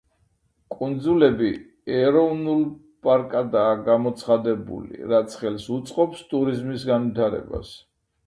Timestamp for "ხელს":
5.43-5.69